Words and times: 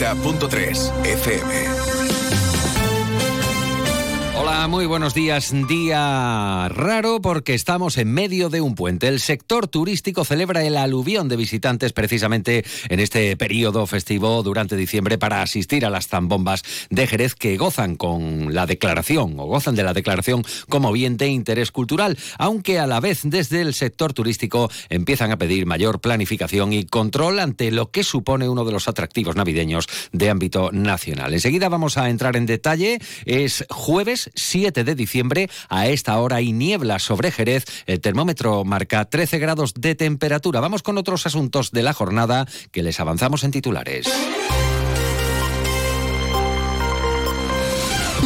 90.3 0.00 0.90
FM. 1.04 1.99
Muy 4.68 4.84
buenos 4.84 5.14
días. 5.14 5.52
Día 5.68 6.68
raro 6.68 7.20
porque 7.22 7.54
estamos 7.54 7.96
en 7.96 8.12
medio 8.12 8.50
de 8.50 8.60
un 8.60 8.74
puente. 8.74 9.08
El 9.08 9.18
sector 9.18 9.66
turístico 9.66 10.24
celebra 10.24 10.62
el 10.64 10.76
aluvión 10.76 11.28
de 11.28 11.36
visitantes 11.36 11.92
precisamente 11.92 12.64
en 12.88 13.00
este 13.00 13.36
periodo 13.36 13.86
festivo 13.86 14.42
durante 14.42 14.76
diciembre 14.76 15.18
para 15.18 15.40
asistir 15.40 15.86
a 15.86 15.90
las 15.90 16.08
zambombas 16.08 16.62
de 16.90 17.06
Jerez 17.06 17.34
que 17.34 17.56
gozan 17.56 17.96
con 17.96 18.54
la 18.54 18.66
declaración 18.66 19.40
o 19.40 19.46
gozan 19.46 19.76
de 19.76 19.82
la 19.82 19.94
declaración 19.94 20.44
como 20.68 20.92
bien 20.92 21.16
de 21.16 21.28
interés 21.28 21.72
cultural, 21.72 22.18
aunque 22.38 22.78
a 22.78 22.86
la 22.86 23.00
vez 23.00 23.20
desde 23.24 23.62
el 23.62 23.72
sector 23.72 24.12
turístico 24.12 24.70
empiezan 24.88 25.32
a 25.32 25.38
pedir 25.38 25.64
mayor 25.64 26.00
planificación 26.00 26.72
y 26.72 26.84
control 26.84 27.40
ante 27.40 27.70
lo 27.70 27.90
que 27.90 28.04
supone 28.04 28.48
uno 28.48 28.64
de 28.64 28.72
los 28.72 28.88
atractivos 28.88 29.36
navideños 29.36 29.88
de 30.12 30.28
ámbito 30.28 30.70
nacional. 30.70 31.32
Enseguida 31.32 31.68
vamos 31.68 31.96
a 31.96 32.10
entrar 32.10 32.36
en 32.36 32.46
detalle. 32.46 32.98
Es 33.24 33.64
jueves 33.70 34.30
7 34.50 34.84
de 34.84 34.94
diciembre. 34.94 35.48
A 35.68 35.86
esta 35.86 36.18
hora 36.18 36.36
hay 36.36 36.52
niebla 36.52 36.98
sobre 36.98 37.30
Jerez. 37.30 37.64
El 37.86 38.00
termómetro 38.00 38.64
marca 38.64 39.04
13 39.04 39.38
grados 39.38 39.74
de 39.74 39.94
temperatura. 39.94 40.60
Vamos 40.60 40.82
con 40.82 40.98
otros 40.98 41.24
asuntos 41.26 41.70
de 41.70 41.82
la 41.82 41.92
jornada 41.92 42.46
que 42.72 42.82
les 42.82 42.98
avanzamos 42.98 43.44
en 43.44 43.52
titulares. 43.52 44.08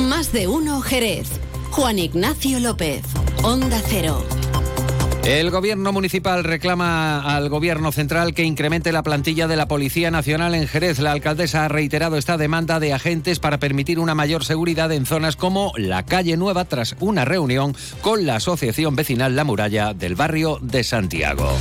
Más 0.09 0.33
de 0.33 0.49
uno 0.49 0.81
Jerez. 0.81 1.29
Juan 1.71 1.99
Ignacio 1.99 2.59
López. 2.61 3.03
Onda 3.43 3.81
Cero. 3.87 4.25
El 5.27 5.51
gobierno 5.51 5.91
municipal 5.91 6.45
reclama 6.45 7.21
al 7.35 7.49
gobierno 7.49 7.93
central 7.93 8.35
que 8.35 8.45
incremente 8.45 8.93
la 8.93 9.03
plantilla 9.03 9.49
de 9.49 9.57
la 9.57 9.67
Policía 9.67 10.11
Nacional 10.11 10.55
en 10.55 10.69
Jerez. 10.69 10.99
La 10.99 11.13
alcaldesa 11.13 11.65
ha 11.65 11.69
reiterado 11.69 12.19
esta 12.19 12.37
demanda 12.37 12.79
de 12.79 12.93
agentes 12.93 13.39
para 13.39 13.59
permitir 13.59 13.99
una 13.99 14.15
mayor 14.15 14.45
seguridad 14.45 14.93
en 14.93 15.07
zonas 15.07 15.37
como 15.37 15.73
la 15.79 16.05
calle 16.05 16.37
Nueva 16.37 16.67
tras 16.67 16.95
una 17.01 17.25
reunión 17.25 17.75
con 18.03 18.27
la 18.27 18.37
Asociación 18.37 18.97
Vecinal 18.97 19.35
La 19.35 19.45
Muralla 19.45 19.95
del 19.95 20.15
barrio 20.15 20.59
de 20.61 20.85
Santiago. 20.85 21.55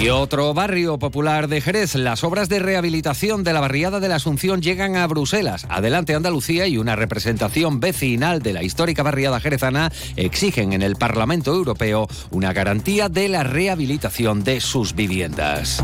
Y 0.00 0.08
otro 0.08 0.52
barrio 0.54 0.98
popular 0.98 1.48
de 1.48 1.60
Jerez, 1.60 1.94
las 1.94 2.24
obras 2.24 2.48
de 2.48 2.58
rehabilitación 2.58 3.44
de 3.44 3.52
la 3.52 3.60
barriada 3.60 4.00
de 4.00 4.08
la 4.08 4.16
Asunción 4.16 4.60
llegan 4.60 4.96
a 4.96 5.06
Bruselas. 5.06 5.66
Adelante 5.68 6.14
Andalucía 6.14 6.66
y 6.66 6.78
una 6.78 6.96
representación 6.96 7.80
vecinal 7.80 8.42
de 8.42 8.52
la 8.52 8.62
histórica 8.62 9.02
barriada 9.02 9.40
jerezana 9.40 9.92
exigen 10.16 10.72
en 10.72 10.82
el 10.82 10.96
Parlamento 10.96 11.54
Europeo 11.54 12.08
una 12.32 12.52
garantía 12.52 13.08
de 13.08 13.28
la 13.28 13.44
rehabilitación 13.44 14.42
de 14.42 14.60
sus 14.60 14.94
viviendas. 14.94 15.82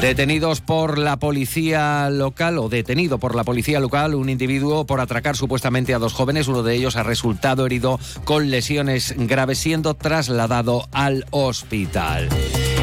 Detenidos 0.00 0.60
por 0.60 0.96
la 0.96 1.16
policía 1.16 2.08
local 2.10 2.58
o 2.58 2.68
detenido 2.68 3.18
por 3.18 3.34
la 3.34 3.42
policía 3.42 3.80
local 3.80 4.14
un 4.14 4.28
individuo 4.28 4.86
por 4.86 5.00
atracar 5.00 5.34
supuestamente 5.34 5.92
a 5.92 5.98
dos 5.98 6.12
jóvenes. 6.12 6.46
Uno 6.46 6.62
de 6.62 6.76
ellos 6.76 6.94
ha 6.94 7.02
resultado 7.02 7.66
herido 7.66 7.98
con 8.22 8.48
lesiones 8.50 9.14
graves 9.16 9.58
siendo 9.58 9.94
trasladado 9.94 10.86
al 10.92 11.26
hospital. 11.32 12.28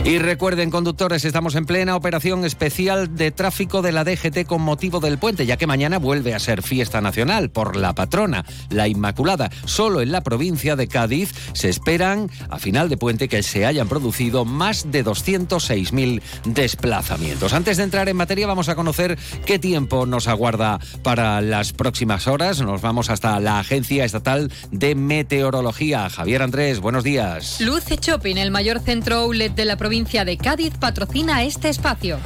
Y 0.05 0.19
recuerden, 0.19 0.69
conductores, 0.69 1.25
estamos 1.25 1.55
en 1.55 1.65
plena 1.65 1.95
operación 1.95 2.45
especial 2.45 3.15
de 3.15 3.31
tráfico 3.31 3.81
de 3.81 3.91
la 3.91 4.03
DGT 4.03 4.45
con 4.45 4.61
motivo 4.61 4.99
del 4.99 5.17
puente, 5.17 5.47
ya 5.47 5.57
que 5.57 5.65
mañana 5.65 5.97
vuelve 5.97 6.35
a 6.35 6.39
ser 6.39 6.61
fiesta 6.61 7.01
nacional 7.01 7.49
por 7.49 7.75
la 7.75 7.95
patrona, 7.95 8.45
la 8.69 8.87
Inmaculada. 8.87 9.49
Solo 9.65 10.01
en 10.01 10.11
la 10.11 10.21
provincia 10.21 10.75
de 10.75 10.87
Cádiz 10.87 11.33
se 11.53 11.69
esperan, 11.69 12.29
a 12.51 12.59
final 12.59 12.87
de 12.87 12.97
puente, 12.97 13.27
que 13.27 13.41
se 13.41 13.65
hayan 13.65 13.89
producido 13.89 14.45
más 14.45 14.91
de 14.91 15.03
206.000 15.03 16.21
desplazamientos. 16.45 17.53
Antes 17.53 17.77
de 17.77 17.83
entrar 17.83 18.07
en 18.07 18.15
materia, 18.15 18.45
vamos 18.45 18.69
a 18.69 18.75
conocer 18.75 19.17
qué 19.47 19.57
tiempo 19.57 20.05
nos 20.05 20.27
aguarda 20.27 20.79
para 21.01 21.41
las 21.41 21.73
próximas 21.73 22.27
horas. 22.27 22.61
Nos 22.61 22.79
vamos 22.79 23.09
hasta 23.09 23.39
la 23.39 23.57
Agencia 23.57 24.05
Estatal 24.05 24.51
de 24.69 24.93
Meteorología. 24.93 26.11
Javier 26.11 26.43
Andrés, 26.43 26.79
buenos 26.79 27.03
días. 27.03 27.59
Luce 27.59 27.97
Shopping, 27.99 28.35
el 28.35 28.51
mayor 28.51 28.81
centro 28.81 29.15
outlet 29.15 29.55
de 29.55 29.65
la 29.65 29.77
provincia 29.77 29.94
provincia 29.95 30.25
de 30.25 30.35
Cádiz 30.35 30.73
patrocina 30.77 31.43
este 31.43 31.69
espacio. 31.69 32.17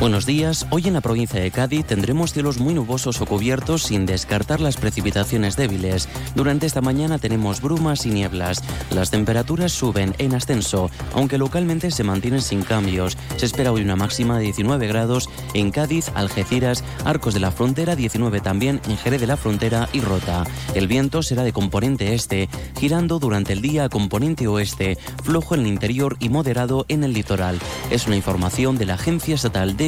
Buenos 0.00 0.26
días. 0.26 0.64
Hoy 0.70 0.86
en 0.86 0.92
la 0.92 1.00
provincia 1.00 1.40
de 1.40 1.50
Cádiz 1.50 1.84
tendremos 1.84 2.32
cielos 2.32 2.58
muy 2.58 2.72
nubosos 2.72 3.20
o 3.20 3.26
cubiertos 3.26 3.82
sin 3.82 4.06
descartar 4.06 4.60
las 4.60 4.76
precipitaciones 4.76 5.56
débiles. 5.56 6.08
Durante 6.36 6.66
esta 6.66 6.80
mañana 6.80 7.18
tenemos 7.18 7.60
brumas 7.60 8.06
y 8.06 8.10
nieblas. 8.10 8.62
Las 8.90 9.10
temperaturas 9.10 9.72
suben 9.72 10.14
en 10.18 10.36
ascenso, 10.36 10.88
aunque 11.14 11.36
localmente 11.36 11.90
se 11.90 12.04
mantienen 12.04 12.42
sin 12.42 12.62
cambios. 12.62 13.18
Se 13.38 13.46
espera 13.46 13.72
hoy 13.72 13.82
una 13.82 13.96
máxima 13.96 14.38
de 14.38 14.44
19 14.44 14.86
grados 14.86 15.28
en 15.52 15.72
Cádiz, 15.72 16.12
Algeciras, 16.14 16.84
Arcos 17.04 17.34
de 17.34 17.40
la 17.40 17.50
Frontera, 17.50 17.96
19 17.96 18.40
también 18.40 18.80
en 18.88 18.98
Jerez 18.98 19.20
de 19.20 19.26
la 19.26 19.36
Frontera 19.36 19.88
y 19.92 20.00
Rota. 20.00 20.44
El 20.76 20.86
viento 20.86 21.24
será 21.24 21.42
de 21.42 21.52
componente 21.52 22.14
este, 22.14 22.48
girando 22.78 23.18
durante 23.18 23.52
el 23.52 23.62
día 23.62 23.82
a 23.82 23.88
componente 23.88 24.46
oeste, 24.46 24.96
flojo 25.24 25.56
en 25.56 25.62
el 25.62 25.66
interior 25.66 26.16
y 26.20 26.28
moderado 26.28 26.86
en 26.86 27.02
el 27.02 27.14
litoral. 27.14 27.58
Es 27.90 28.06
una 28.06 28.14
información 28.14 28.78
de 28.78 28.86
la 28.86 28.94
Agencia 28.94 29.34
Estatal 29.34 29.76
de 29.76 29.87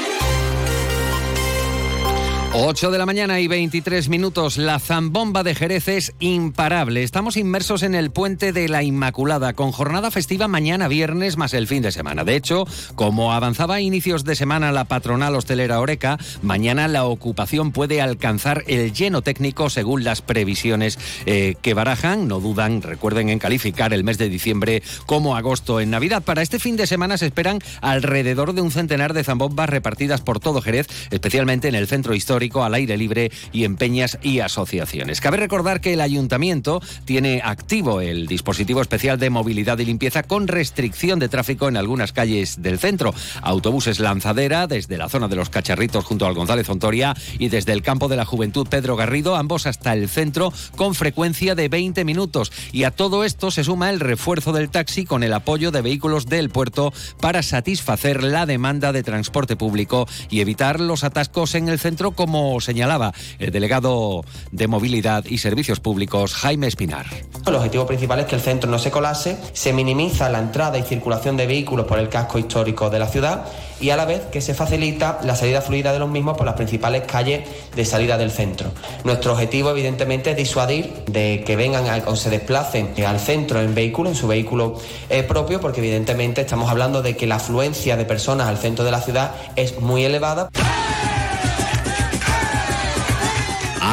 8 2.53 2.91
de 2.91 2.97
la 2.97 3.05
mañana 3.05 3.39
y 3.39 3.47
23 3.47 4.09
minutos. 4.09 4.57
La 4.57 4.77
zambomba 4.77 5.41
de 5.41 5.55
Jerez 5.55 5.87
es 5.87 6.13
imparable. 6.19 7.01
Estamos 7.01 7.37
inmersos 7.37 7.81
en 7.81 7.95
el 7.95 8.11
puente 8.11 8.51
de 8.51 8.67
la 8.67 8.83
Inmaculada, 8.83 9.53
con 9.53 9.71
jornada 9.71 10.11
festiva 10.11 10.49
mañana 10.49 10.89
viernes 10.89 11.37
más 11.37 11.53
el 11.53 11.65
fin 11.65 11.81
de 11.81 11.93
semana. 11.93 12.25
De 12.25 12.35
hecho, 12.35 12.67
como 12.95 13.31
avanzaba 13.31 13.75
a 13.75 13.81
inicios 13.81 14.25
de 14.25 14.35
semana 14.35 14.73
la 14.73 14.83
patronal 14.83 15.33
hostelera 15.35 15.79
Oreca, 15.79 16.17
mañana 16.41 16.89
la 16.89 17.05
ocupación 17.05 17.71
puede 17.71 18.01
alcanzar 18.01 18.65
el 18.67 18.91
lleno 18.91 19.21
técnico 19.21 19.69
según 19.69 20.03
las 20.03 20.21
previsiones 20.21 20.99
eh, 21.25 21.55
que 21.61 21.73
barajan. 21.73 22.27
No 22.27 22.41
dudan, 22.41 22.81
recuerden, 22.81 23.29
en 23.29 23.39
calificar 23.39 23.93
el 23.93 24.03
mes 24.03 24.17
de 24.17 24.27
diciembre 24.27 24.83
como 25.05 25.37
agosto 25.37 25.79
en 25.79 25.89
Navidad. 25.89 26.21
Para 26.21 26.41
este 26.41 26.59
fin 26.59 26.75
de 26.75 26.85
semana 26.85 27.17
se 27.17 27.27
esperan 27.27 27.59
alrededor 27.79 28.51
de 28.51 28.61
un 28.61 28.71
centenar 28.71 29.13
de 29.13 29.23
zambombas 29.23 29.69
repartidas 29.69 30.19
por 30.19 30.41
todo 30.41 30.61
Jerez, 30.61 30.87
especialmente 31.11 31.69
en 31.69 31.75
el 31.75 31.87
centro 31.87 32.13
histórico 32.13 32.40
al 32.41 32.73
aire 32.73 32.97
libre 32.97 33.31
y 33.51 33.65
en 33.65 33.75
peñas 33.75 34.17
y 34.23 34.39
asociaciones. 34.39 35.21
Cabe 35.21 35.37
recordar 35.37 35.79
que 35.79 35.93
el 35.93 36.01
ayuntamiento 36.01 36.81
tiene 37.05 37.41
activo 37.43 38.01
el 38.01 38.25
dispositivo 38.25 38.81
especial 38.81 39.19
de 39.19 39.29
movilidad 39.29 39.77
y 39.77 39.85
limpieza 39.85 40.23
con 40.23 40.47
restricción 40.47 41.19
de 41.19 41.29
tráfico 41.29 41.67
en 41.67 41.77
algunas 41.77 42.13
calles 42.13 42.61
del 42.63 42.79
centro. 42.79 43.13
Autobuses 43.43 43.99
lanzadera 43.99 44.65
desde 44.65 44.97
la 44.97 45.07
zona 45.07 45.27
de 45.27 45.35
los 45.35 45.51
cacharritos 45.51 46.03
junto 46.03 46.25
al 46.25 46.33
González 46.33 46.67
Ontoria 46.69 47.15
y 47.37 47.49
desde 47.49 47.73
el 47.73 47.83
campo 47.83 48.07
de 48.07 48.15
la 48.15 48.25
Juventud 48.25 48.67
Pedro 48.67 48.95
Garrido, 48.95 49.35
ambos 49.35 49.67
hasta 49.67 49.93
el 49.93 50.09
centro 50.09 50.51
con 50.75 50.95
frecuencia 50.95 51.53
de 51.53 51.69
20 51.69 52.03
minutos. 52.05 52.51
Y 52.71 52.85
a 52.85 52.91
todo 52.91 53.23
esto 53.23 53.51
se 53.51 53.63
suma 53.63 53.91
el 53.91 53.99
refuerzo 53.99 54.51
del 54.51 54.71
taxi 54.71 55.05
con 55.05 55.21
el 55.21 55.33
apoyo 55.33 55.69
de 55.69 55.81
vehículos 55.81 56.25
del 56.25 56.49
puerto 56.49 56.91
para 57.19 57.43
satisfacer 57.43 58.23
la 58.23 58.47
demanda 58.47 58.91
de 58.91 59.03
transporte 59.03 59.55
público 59.55 60.07
y 60.29 60.39
evitar 60.39 60.79
los 60.79 61.03
atascos 61.03 61.53
en 61.55 61.67
el 61.67 61.79
centro 61.79 62.11
como 62.11 62.30
como 62.31 62.61
señalaba 62.61 63.11
el 63.39 63.51
delegado 63.51 64.23
de 64.53 64.69
Movilidad 64.69 65.25
y 65.25 65.39
Servicios 65.39 65.81
Públicos, 65.81 66.33
Jaime 66.33 66.67
Espinar. 66.67 67.07
El 67.45 67.55
objetivo 67.55 67.85
principal 67.85 68.21
es 68.21 68.27
que 68.27 68.35
el 68.35 68.41
centro 68.41 68.71
no 68.71 68.79
se 68.79 68.89
colase, 68.89 69.35
se 69.51 69.73
minimiza 69.73 70.29
la 70.29 70.39
entrada 70.39 70.77
y 70.77 70.83
circulación 70.83 71.35
de 71.35 71.45
vehículos 71.45 71.87
por 71.87 71.99
el 71.99 72.07
casco 72.07 72.39
histórico 72.39 72.89
de 72.89 72.99
la 72.99 73.07
ciudad 73.07 73.47
y 73.81 73.89
a 73.89 73.97
la 73.97 74.05
vez 74.05 74.21
que 74.31 74.39
se 74.39 74.53
facilita 74.53 75.19
la 75.23 75.35
salida 75.35 75.59
fluida 75.61 75.91
de 75.91 75.99
los 75.99 76.09
mismos 76.09 76.37
por 76.37 76.45
las 76.45 76.55
principales 76.55 77.03
calles 77.05 77.41
de 77.75 77.83
salida 77.83 78.17
del 78.17 78.31
centro. 78.31 78.71
Nuestro 79.03 79.33
objetivo 79.33 79.71
evidentemente 79.71 80.31
es 80.31 80.37
disuadir 80.37 81.03
de 81.07 81.43
que 81.45 81.57
vengan 81.57 81.85
o 82.05 82.15
se 82.15 82.29
desplacen 82.29 82.93
al 83.05 83.19
centro 83.19 83.59
en 83.59 83.75
vehículo, 83.75 84.09
en 84.09 84.15
su 84.15 84.29
vehículo 84.29 84.79
eh, 85.09 85.23
propio, 85.23 85.59
porque 85.59 85.81
evidentemente 85.81 86.39
estamos 86.39 86.69
hablando 86.69 87.01
de 87.01 87.17
que 87.17 87.27
la 87.27 87.35
afluencia 87.35 87.97
de 87.97 88.05
personas 88.05 88.47
al 88.47 88.57
centro 88.57 88.85
de 88.85 88.91
la 88.91 89.01
ciudad 89.01 89.35
es 89.57 89.81
muy 89.81 90.05
elevada. 90.05 90.49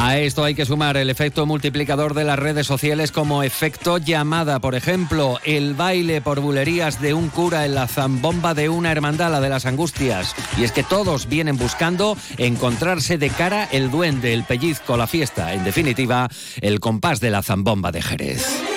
A 0.09 0.17
esto 0.17 0.43
hay 0.43 0.55
que 0.55 0.65
sumar 0.65 0.97
el 0.97 1.11
efecto 1.11 1.45
multiplicador 1.45 2.15
de 2.15 2.23
las 2.23 2.39
redes 2.39 2.65
sociales 2.65 3.11
como 3.11 3.43
efecto 3.43 3.99
llamada. 3.99 4.57
Por 4.59 4.73
ejemplo, 4.73 5.39
el 5.45 5.75
baile 5.75 6.19
por 6.19 6.39
bulerías 6.39 6.99
de 6.99 7.13
un 7.13 7.29
cura 7.29 7.63
en 7.63 7.75
la 7.75 7.87
zambomba 7.87 8.55
de 8.55 8.69
una 8.69 8.91
hermandad, 8.91 9.29
la 9.29 9.39
de 9.39 9.49
las 9.49 9.67
angustias. 9.67 10.35
Y 10.57 10.63
es 10.63 10.71
que 10.71 10.81
todos 10.81 11.29
vienen 11.29 11.57
buscando 11.57 12.17
encontrarse 12.39 13.19
de 13.19 13.29
cara 13.29 13.69
el 13.71 13.91
duende, 13.91 14.33
el 14.33 14.45
pellizco, 14.45 14.97
la 14.97 15.05
fiesta. 15.05 15.53
En 15.53 15.63
definitiva, 15.63 16.27
el 16.59 16.79
compás 16.79 17.19
de 17.19 17.29
la 17.29 17.43
zambomba 17.43 17.91
de 17.91 18.01
Jerez. 18.01 18.68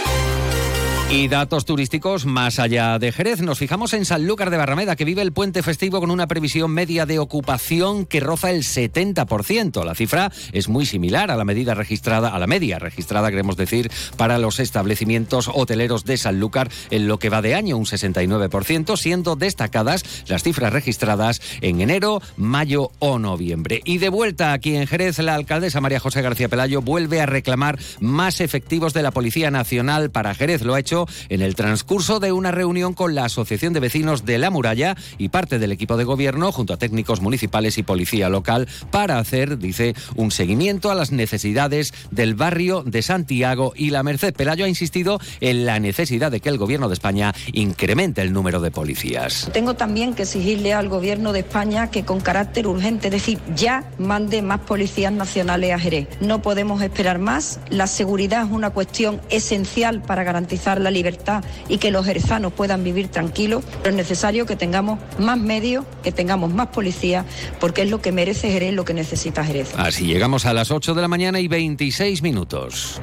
Y 1.13 1.29
datos 1.29 1.67
turísticos 1.67 2.25
más 2.25 2.59
allá 2.59 2.99
de 2.99 3.13
Jerez. 3.13 3.43
Nos 3.43 3.59
fijamos 3.59 3.93
en 3.93 4.07
Sanlúcar 4.07 4.49
de 4.49 4.57
Barrameda, 4.57 4.97
que 4.97 5.05
vive 5.05 5.21
el 5.21 5.35
puente 5.35 5.63
festivo 5.63 6.01
con 6.01 6.11
una 6.11 6.27
previsión 6.27 6.71
media 6.71 7.05
de 7.05 7.19
ocupación 7.19 8.07
que 8.07 8.19
roza 8.19 8.51
el 8.51 8.63
70%. 8.63 9.85
La 9.85 9.95
cifra 9.95 10.33
es 10.53 10.71
muy 10.71 10.87
similar 10.87 11.31
a 11.31 11.37
la 11.37 11.45
medida 11.45 11.75
registrada, 11.75 12.31
a 12.31 12.39
la 12.39 12.47
media 12.47 12.79
registrada, 12.79 13.29
queremos 13.29 13.59
decir, 13.59 13.91
para 14.17 14.39
los 14.39 14.59
establecimientos 14.59 15.51
hoteleros 15.53 16.07
de 16.07 16.17
Sanlúcar 16.17 16.71
en 16.91 17.07
lo 17.07 17.19
que 17.19 17.29
va 17.29 17.43
de 17.43 17.57
año, 17.57 17.77
un 17.77 17.85
69%, 17.85 18.97
siendo 18.97 19.37
destacadas 19.37 20.25
las 20.29 20.43
cifras 20.43 20.73
registradas 20.73 21.43
en 21.61 21.83
enero, 21.83 22.23
mayo 22.39 22.91
o 23.01 23.19
noviembre. 23.19 23.83
Y 23.85 23.99
de 23.99 24.09
vuelta 24.09 24.55
aquí 24.55 24.77
en 24.77 24.87
Jerez, 24.87 25.19
la 25.19 25.35
alcaldesa 25.35 25.83
María 25.83 26.01
José 26.01 26.23
García 26.23 26.49
Pelayo 26.49 26.81
vuelve 26.81 27.21
a 27.21 27.27
reclamar 27.27 27.79
más 28.01 28.41
efectivos 28.41 28.95
de 28.95 29.03
la 29.03 29.11
Policía 29.11 29.51
Nacional 29.51 30.11
para 30.11 30.35
Jerez. 30.35 30.63
Lo 30.63 30.73
ha 30.73 30.81
hecho 30.81 31.02
en 31.29 31.43
el 31.43 31.55
transcurso 31.55 32.21
de 32.21 32.33
una 32.33 32.51
reunión 32.51 32.95
con 32.95 33.15
la 33.15 33.25
Asociación 33.25 33.73
de 33.73 33.81
Vecinos 33.81 34.25
de 34.25 34.39
la 34.39 34.51
Muralla 34.51 34.97
y 35.19 35.29
parte 35.29 35.59
del 35.59 35.73
equipo 35.73 35.97
de 35.97 36.05
gobierno 36.05 36.53
junto 36.53 36.73
a 36.73 36.77
técnicos 36.77 37.21
municipales 37.21 37.79
y 37.79 37.83
policía 37.83 38.29
local 38.29 38.69
para 38.91 39.19
hacer, 39.19 39.59
dice, 39.59 39.95
un 40.17 40.31
seguimiento 40.31 40.91
a 40.91 40.95
las 40.95 41.13
necesidades 41.13 41.93
del 42.11 42.35
barrio 42.35 42.83
de 42.83 43.03
Santiago 43.03 43.73
y 43.77 43.91
la 43.91 44.03
Merced. 44.03 44.35
Pelayo 44.35 44.65
ha 44.65 44.69
insistido 44.69 45.21
en 45.41 45.67
la 45.67 45.81
necesidad 45.81 46.31
de 46.31 46.41
que 46.41 46.49
el 46.49 46.59
gobierno 46.59 46.89
de 46.89 46.95
España 46.95 47.35
incremente 47.53 48.23
el 48.23 48.33
número 48.33 48.61
de 48.61 48.71
policías. 48.71 49.51
Tengo 49.53 49.75
también 49.75 50.15
que 50.15 50.23
exigirle 50.23 50.73
al 50.73 50.89
gobierno 50.89 51.33
de 51.33 51.41
España 51.41 51.91
que 51.91 52.05
con 52.05 52.21
carácter 52.21 52.67
urgente, 52.67 53.09
es 53.09 53.13
decir, 53.13 53.39
ya 53.55 53.85
mande 53.99 54.43
más 54.43 54.61
policías 54.61 55.13
nacionales 55.13 55.73
a 55.73 55.79
Jerez. 55.79 56.09
No 56.21 56.43
podemos 56.43 56.83
esperar 56.83 57.19
más. 57.19 57.61
La 57.69 57.87
seguridad 57.87 58.47
es 58.47 58.53
una 58.53 58.71
cuestión 58.71 59.21
esencial 59.31 60.03
para 60.03 60.25
garantizar 60.25 60.81
la 60.81 60.91
libertad 60.93 61.45
y 61.69 61.79
que 61.79 61.91
los 61.91 62.07
jerezanos 62.07 62.53
puedan 62.53 62.85
vivir 62.85 63.09
tranquilos, 63.09 63.65
pero 63.79 63.91
es 63.91 63.97
necesario 63.97 64.47
que 64.47 64.57
tengamos 64.57 64.99
más 65.19 65.39
medios, 65.39 65.85
que 66.03 66.13
tengamos 66.13 66.53
más 66.53 66.69
policía, 66.69 67.25
porque 67.61 67.83
es 67.83 67.91
lo 67.91 68.01
que 68.01 68.13
merece 68.13 68.51
Jerez, 68.51 68.75
lo 68.75 68.85
que 68.85 68.95
necesita 68.95 69.45
Jerez. 69.45 69.73
Así 69.77 70.07
llegamos 70.07 70.47
a 70.47 70.53
las 70.53 70.71
8 70.71 70.95
de 70.95 71.03
la 71.03 71.09
mañana 71.09 71.41
y 71.41 71.49
26 71.49 72.23
minutos. 72.23 73.01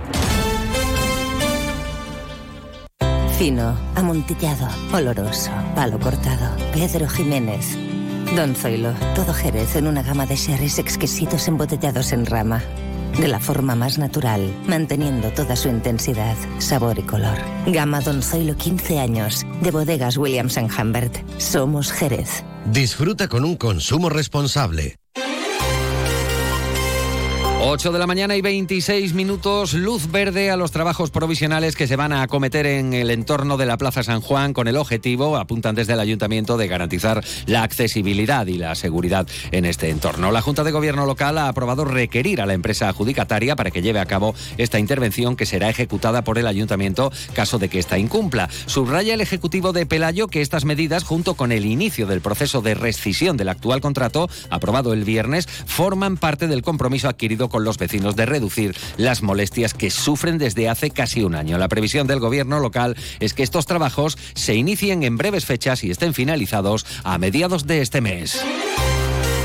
Fino, 3.38 3.78
amontillado, 3.96 4.68
oloroso, 4.92 5.52
palo 5.74 5.98
cortado. 6.00 6.56
Pedro 6.74 7.08
Jiménez. 7.08 7.78
Don 8.36 8.54
Zoilo, 8.54 8.94
todo 9.16 9.34
Jerez 9.34 9.76
en 9.76 9.88
una 9.88 10.04
gama 10.04 10.26
de 10.26 10.36
sherries 10.36 10.78
exquisitos 10.78 11.48
embotellados 11.48 12.12
en 12.12 12.26
rama 12.26 12.62
de 13.20 13.28
la 13.28 13.40
forma 13.40 13.76
más 13.76 13.98
natural, 13.98 14.54
manteniendo 14.68 15.32
toda 15.32 15.56
su 15.56 15.68
intensidad, 15.68 16.36
sabor 16.60 17.00
y 17.00 17.04
color. 17.04 17.38
Gama 17.68 18.00
Don 18.02 18.22
Zoilo 18.22 18.56
15 18.56 19.00
años, 19.00 19.46
de 19.62 19.72
bodegas 19.72 20.18
Williams⁇ 20.18 20.58
Humbert. 20.82 21.18
Somos 21.38 21.92
Jerez. 21.92 22.44
Disfruta 22.66 23.28
con 23.28 23.44
un 23.44 23.56
consumo 23.56 24.10
responsable. 24.10 24.96
8 27.62 27.92
de 27.92 28.00
la 28.00 28.08
mañana 28.08 28.38
y 28.38 28.42
26 28.42 29.14
minutos, 29.14 29.74
luz 29.74 30.10
verde 30.10 30.50
a 30.50 30.56
los 30.56 30.72
trabajos 30.72 31.12
provisionales 31.12 31.76
que 31.76 31.88
se 31.88 31.98
van 31.98 32.14
a 32.14 32.22
acometer 32.22 32.66
en 32.66 32.94
el 32.94 33.12
entorno 33.12 33.58
de 33.58 33.66
la 33.66 33.76
Plaza 33.78 34.02
San 34.02 34.22
Juan 34.22 34.54
con 34.54 34.70
el 34.70 34.78
objetivo, 34.78 35.36
apuntan 35.36 35.76
desde 35.76 35.92
el 35.92 36.00
ayuntamiento, 36.00 36.56
de 36.56 36.70
garantizar 36.70 37.22
la 37.48 37.64
accesibilidad 37.64 38.48
y 38.48 38.58
la 38.58 38.76
seguridad 38.76 39.28
en 39.52 39.66
este 39.66 39.90
entorno. 39.90 40.32
La 40.32 40.42
Junta 40.42 40.64
de 40.64 40.72
Gobierno 40.72 41.06
local 41.06 41.38
ha 41.38 41.50
aprobado 41.50 41.84
requerir 41.84 42.40
a 42.40 42.46
la 42.46 42.54
empresa 42.54 42.88
adjudicataria 42.88 43.58
para 43.58 43.72
que 43.72 43.82
lleve 43.82 44.00
a 44.00 44.06
cabo 44.06 44.36
esta 44.58 44.80
intervención 44.80 45.36
que 45.36 45.46
será 45.46 45.70
ejecutada 45.70 46.24
por 46.24 46.38
el 46.38 46.48
ayuntamiento 46.48 47.12
caso 47.34 47.60
de 47.60 47.68
que 47.68 47.80
ésta 47.80 47.98
incumpla. 47.98 48.50
Subraya 48.68 49.14
el 49.14 49.22
Ejecutivo 49.22 49.74
de 49.74 49.86
Pelayo 49.86 50.28
que 50.28 50.42
estas 50.42 50.64
medidas, 50.64 51.04
junto 51.04 51.34
con 51.34 51.52
el 51.52 51.66
inicio 51.66 52.08
del 52.08 52.22
proceso 52.22 52.62
de 52.62 52.74
rescisión 52.74 53.36
del 53.36 53.50
actual 53.50 53.82
contrato, 53.82 54.30
aprobado 54.50 54.94
el 54.94 55.04
viernes, 55.04 55.46
forman 55.66 56.16
parte 56.16 56.48
del 56.48 56.62
compromiso 56.62 57.10
adquirido 57.10 57.49
con 57.50 57.64
los 57.64 57.78
vecinos 57.78 58.16
de 58.16 58.26
reducir 58.26 58.76
las 58.98 59.22
molestias 59.22 59.74
que 59.74 59.92
sufren 59.92 60.38
desde 60.38 60.70
hace 60.70 60.92
casi 60.92 61.24
un 61.24 61.36
año. 61.36 61.58
La 61.58 61.68
previsión 61.68 62.08
del 62.08 62.20
gobierno 62.20 62.60
local 62.60 62.96
es 63.20 63.34
que 63.34 63.44
estos 63.44 63.66
trabajos 63.66 64.18
se 64.36 64.56
inicien 64.56 65.04
en 65.04 65.18
breves 65.18 65.46
fechas 65.46 65.84
y 65.84 65.92
estén 65.92 66.14
finalizados 66.14 66.86
a 67.04 67.18
mediados 67.18 67.68
de 67.68 67.82
este 67.82 68.02
mes. 68.02 68.40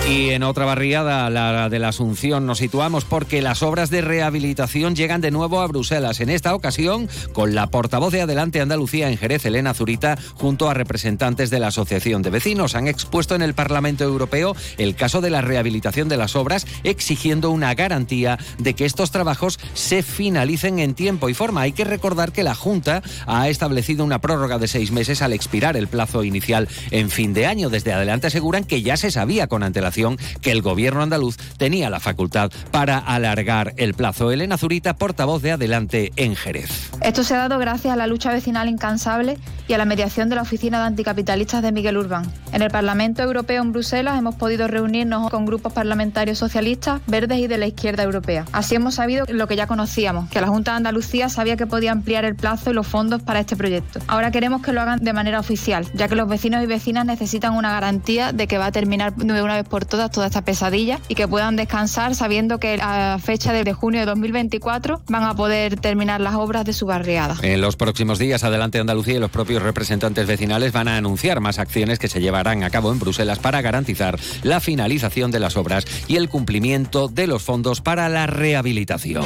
Y 0.06 0.32
en 0.32 0.42
otra 0.42 0.66
barriada, 0.66 1.30
la 1.30 1.70
de 1.70 1.78
la 1.78 1.88
Asunción, 1.88 2.44
nos 2.44 2.58
situamos 2.58 3.06
porque 3.06 3.40
las 3.40 3.62
obras 3.62 3.88
de 3.88 4.02
rehabilitación 4.02 4.94
llegan 4.94 5.22
de 5.22 5.30
nuevo 5.30 5.62
a 5.62 5.66
Bruselas. 5.66 6.20
En 6.20 6.28
esta 6.28 6.54
ocasión, 6.54 7.08
con 7.32 7.54
la 7.54 7.68
portavoz 7.68 8.12
de 8.12 8.20
Adelante 8.20 8.60
Andalucía 8.60 9.08
en 9.08 9.16
Jerez, 9.16 9.46
Elena 9.46 9.72
Zurita, 9.72 10.18
junto 10.34 10.68
a 10.68 10.74
representantes 10.74 11.48
de 11.48 11.58
la 11.58 11.68
Asociación 11.68 12.20
de 12.20 12.28
Vecinos, 12.28 12.74
han 12.74 12.86
expuesto 12.86 13.34
en 13.34 13.40
el 13.40 13.54
Parlamento 13.54 14.04
Europeo 14.04 14.54
el 14.76 14.94
caso 14.94 15.22
de 15.22 15.30
la 15.30 15.40
rehabilitación 15.40 16.10
de 16.10 16.18
las 16.18 16.36
obras, 16.36 16.66
exigiendo 16.84 17.50
una 17.50 17.74
garantía 17.74 18.38
de 18.58 18.74
que 18.74 18.84
estos 18.84 19.10
trabajos 19.10 19.58
se 19.72 20.02
finalicen 20.02 20.80
en 20.80 20.92
tiempo 20.92 21.30
y 21.30 21.34
forma. 21.34 21.62
Hay 21.62 21.72
que 21.72 21.84
recordar 21.84 22.30
que 22.30 22.42
la 22.42 22.54
Junta 22.54 23.02
ha 23.26 23.48
establecido 23.48 24.04
una 24.04 24.20
prórroga 24.20 24.58
de 24.58 24.68
seis 24.68 24.92
meses 24.92 25.22
al 25.22 25.32
expirar 25.32 25.78
el 25.78 25.88
plazo 25.88 26.24
inicial 26.24 26.68
en 26.90 27.08
fin 27.08 27.32
de 27.32 27.46
año. 27.46 27.70
Desde 27.70 27.94
Adelante 27.94 28.26
aseguran 28.26 28.64
que 28.64 28.82
ya 28.82 28.98
se 28.98 29.10
sabía 29.10 29.46
con 29.46 29.62
antelación 29.62 29.93
que 30.40 30.50
el 30.50 30.62
gobierno 30.62 31.02
andaluz 31.02 31.36
tenía 31.56 31.90
la 31.90 32.00
facultad 32.00 32.50
para 32.70 32.98
alargar 32.98 33.74
el 33.76 33.94
plazo. 33.94 34.32
Elena 34.32 34.58
Zurita, 34.58 34.96
portavoz 34.96 35.42
de 35.42 35.52
Adelante 35.52 36.12
en 36.16 36.34
Jerez. 36.34 36.90
Esto 37.00 37.22
se 37.22 37.34
ha 37.34 37.38
dado 37.38 37.58
gracias 37.58 37.92
a 37.92 37.96
la 37.96 38.06
lucha 38.06 38.32
vecinal 38.32 38.68
incansable 38.68 39.38
y 39.68 39.72
a 39.72 39.78
la 39.78 39.84
mediación 39.84 40.28
de 40.28 40.36
la 40.36 40.42
Oficina 40.42 40.78
de 40.78 40.86
Anticapitalistas 40.86 41.62
de 41.62 41.72
Miguel 41.72 41.96
Urbán. 41.96 42.30
En 42.52 42.62
el 42.62 42.70
Parlamento 42.70 43.22
Europeo 43.22 43.62
en 43.62 43.72
Bruselas 43.72 44.18
hemos 44.18 44.34
podido 44.34 44.68
reunirnos 44.68 45.30
con 45.30 45.46
grupos 45.46 45.72
parlamentarios 45.72 46.38
socialistas, 46.38 47.00
verdes 47.06 47.38
y 47.38 47.46
de 47.46 47.58
la 47.58 47.66
izquierda 47.66 48.02
europea. 48.02 48.44
Así 48.52 48.74
hemos 48.74 48.94
sabido 48.94 49.24
lo 49.28 49.46
que 49.46 49.56
ya 49.56 49.66
conocíamos, 49.66 50.28
que 50.30 50.40
la 50.40 50.48
Junta 50.48 50.72
de 50.72 50.78
Andalucía 50.78 51.28
sabía 51.28 51.56
que 51.56 51.66
podía 51.66 51.92
ampliar 51.92 52.24
el 52.24 52.34
plazo 52.34 52.70
y 52.70 52.74
los 52.74 52.86
fondos 52.86 53.22
para 53.22 53.40
este 53.40 53.56
proyecto. 53.56 54.00
Ahora 54.06 54.30
queremos 54.30 54.62
que 54.62 54.72
lo 54.72 54.80
hagan 54.80 55.00
de 55.00 55.12
manera 55.12 55.40
oficial, 55.40 55.86
ya 55.94 56.08
que 56.08 56.14
los 56.14 56.28
vecinos 56.28 56.62
y 56.62 56.66
vecinas 56.66 57.06
necesitan 57.06 57.54
una 57.54 57.72
garantía 57.72 58.32
de 58.32 58.46
que 58.46 58.58
va 58.58 58.66
a 58.66 58.72
terminar 58.72 59.14
de 59.14 59.42
una 59.42 59.56
vez 59.56 59.68
por 59.68 59.83
todas 59.86 60.10
toda 60.10 60.26
esta 60.26 60.42
pesadilla 60.42 61.00
y 61.08 61.14
que 61.14 61.28
puedan 61.28 61.56
descansar 61.56 62.14
sabiendo 62.14 62.58
que 62.58 62.78
a 62.80 63.18
fecha 63.22 63.52
de 63.52 63.72
junio 63.72 64.00
de 64.00 64.06
2024 64.06 65.02
van 65.08 65.24
a 65.24 65.34
poder 65.34 65.76
terminar 65.76 66.20
las 66.20 66.34
obras 66.34 66.64
de 66.64 66.72
su 66.72 66.86
barriada. 66.86 67.36
En 67.42 67.60
los 67.60 67.76
próximos 67.76 68.18
días, 68.18 68.44
Adelante 68.44 68.78
Andalucía 68.78 69.14
y 69.14 69.18
los 69.18 69.30
propios 69.30 69.62
representantes 69.62 70.26
vecinales 70.26 70.72
van 70.72 70.88
a 70.88 70.96
anunciar 70.96 71.40
más 71.40 71.58
acciones 71.58 71.98
que 71.98 72.08
se 72.08 72.20
llevarán 72.20 72.62
a 72.62 72.70
cabo 72.70 72.92
en 72.92 72.98
Bruselas 72.98 73.38
para 73.38 73.62
garantizar 73.62 74.18
la 74.42 74.60
finalización 74.60 75.30
de 75.30 75.40
las 75.40 75.56
obras 75.56 75.84
y 76.08 76.16
el 76.16 76.28
cumplimiento 76.28 77.08
de 77.08 77.26
los 77.26 77.42
fondos 77.42 77.80
para 77.80 78.08
la 78.08 78.26
rehabilitación. 78.26 79.24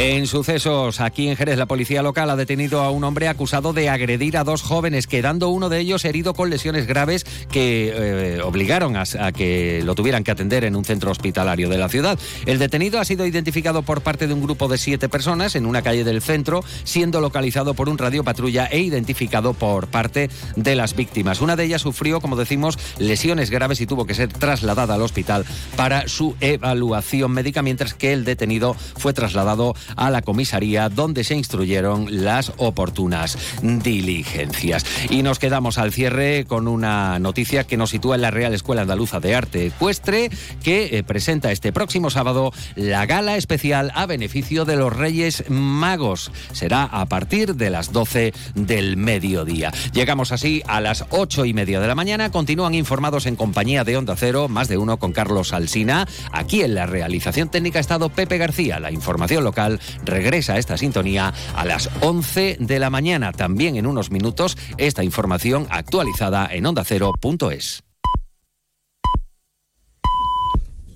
En 0.00 0.28
sucesos, 0.28 1.00
aquí 1.00 1.28
en 1.28 1.34
Jerez, 1.34 1.58
la 1.58 1.66
policía 1.66 2.04
local 2.04 2.30
ha 2.30 2.36
detenido 2.36 2.82
a 2.82 2.90
un 2.92 3.02
hombre 3.02 3.26
acusado 3.26 3.72
de 3.72 3.88
agredir 3.88 4.36
a 4.36 4.44
dos 4.44 4.62
jóvenes, 4.62 5.08
quedando 5.08 5.48
uno 5.48 5.68
de 5.68 5.80
ellos 5.80 6.04
herido 6.04 6.34
con 6.34 6.50
lesiones 6.50 6.86
graves 6.86 7.24
que 7.50 7.92
eh, 8.36 8.40
obligaron 8.40 8.94
a, 8.96 9.32
que 9.32 9.82
lo 9.84 9.96
tuvieran 9.96 10.22
que 10.22 10.30
atender 10.30 10.62
en 10.62 10.76
un 10.76 10.84
centro 10.84 11.10
hospitalario 11.10 11.68
de 11.68 11.78
la 11.78 11.88
ciudad. 11.88 12.16
El 12.46 12.60
detenido 12.60 13.00
ha 13.00 13.04
sido 13.04 13.26
identificado 13.26 13.82
por 13.82 14.02
parte 14.02 14.28
de 14.28 14.34
un 14.34 14.40
grupo 14.40 14.68
de 14.68 14.78
siete 14.78 15.08
personas 15.08 15.56
en 15.56 15.66
una 15.66 15.82
calle 15.82 16.04
del 16.04 16.22
centro, 16.22 16.62
siendo 16.84 17.20
localizado 17.20 17.74
por 17.74 17.88
un 17.88 17.98
radio 17.98 18.22
patrulla 18.22 18.66
e 18.66 18.78
identificado 18.78 19.52
por 19.52 19.88
parte 19.88 20.30
de 20.54 20.76
las 20.76 20.94
víctimas. 20.94 21.40
Una 21.40 21.56
de 21.56 21.64
ellas 21.64 21.82
sufrió, 21.82 22.20
como 22.20 22.36
decimos, 22.36 22.78
lesiones 23.00 23.50
graves 23.50 23.80
y 23.80 23.86
tuvo 23.86 24.06
que 24.06 24.14
ser 24.14 24.32
trasladada 24.32 24.94
al 24.94 25.02
hospital 25.02 25.44
para 25.74 26.06
su 26.06 26.36
evaluación 26.40 27.32
médica, 27.32 27.62
mientras 27.62 27.94
que 27.94 28.12
el 28.12 28.24
detenido 28.24 28.74
fue 28.74 29.12
trasladado 29.12 29.74
a 29.96 30.10
la 30.10 30.22
comisaría 30.22 30.88
donde 30.88 31.24
se 31.24 31.34
instruyeron 31.34 32.06
las 32.24 32.52
oportunas 32.56 33.38
diligencias. 33.62 34.84
Y 35.10 35.22
nos 35.22 35.38
quedamos 35.38 35.78
al 35.78 35.92
cierre 35.92 36.44
con 36.46 36.68
una 36.68 37.18
noticia 37.18 37.64
que 37.64 37.76
nos 37.76 37.90
sitúa 37.90 38.16
en 38.16 38.22
la 38.22 38.30
Real 38.30 38.54
Escuela 38.54 38.82
Andaluza 38.82 39.20
de 39.20 39.34
Arte 39.34 39.66
Ecuestre, 39.66 40.30
que 40.62 40.98
eh, 40.98 41.02
presenta 41.02 41.52
este 41.52 41.72
próximo 41.72 42.10
sábado 42.10 42.52
la 42.74 43.06
gala 43.06 43.36
especial 43.36 43.92
a 43.94 44.06
beneficio 44.06 44.64
de 44.64 44.76
los 44.76 44.94
Reyes 44.94 45.44
Magos. 45.48 46.30
Será 46.52 46.84
a 46.84 47.06
partir 47.06 47.56
de 47.56 47.70
las 47.70 47.92
12 47.92 48.32
del 48.54 48.96
mediodía. 48.96 49.72
Llegamos 49.92 50.32
así 50.32 50.62
a 50.66 50.80
las 50.80 51.04
8 51.10 51.44
y 51.44 51.54
media 51.54 51.80
de 51.80 51.88
la 51.88 51.94
mañana. 51.94 52.30
Continúan 52.30 52.74
informados 52.74 53.26
en 53.26 53.36
compañía 53.36 53.84
de 53.84 53.96
Onda 53.96 54.16
Cero, 54.16 54.48
más 54.48 54.68
de 54.68 54.78
uno 54.78 54.98
con 54.98 55.12
Carlos 55.12 55.52
Alsina. 55.52 56.06
Aquí 56.32 56.62
en 56.62 56.74
la 56.74 56.86
realización 56.86 57.48
técnica 57.48 57.78
ha 57.78 57.80
estado 57.80 58.08
Pepe 58.08 58.38
García. 58.38 58.80
La 58.80 58.90
información 58.90 59.44
local 59.44 59.77
regresa 60.04 60.54
a 60.54 60.58
esta 60.58 60.76
sintonía 60.76 61.32
a 61.54 61.64
las 61.64 61.90
11 62.00 62.58
de 62.60 62.78
la 62.78 62.90
mañana. 62.90 63.32
También 63.32 63.76
en 63.76 63.86
unos 63.86 64.10
minutos 64.10 64.56
esta 64.76 65.04
información 65.04 65.66
actualizada 65.70 66.48
en 66.50 66.66
ondacero.es. 66.66 67.82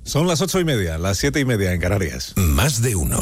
Son 0.05 0.27
las 0.27 0.41
ocho 0.43 0.59
y 0.59 0.65
media, 0.65 0.99
las 0.99 1.19
siete 1.19 1.39
y 1.39 1.45
media 1.45 1.73
en 1.73 1.81
Canarias. 1.81 2.35
Más 2.37 2.83
de 2.83 2.97
uno. 2.97 3.11